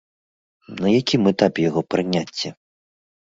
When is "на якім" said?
0.85-1.21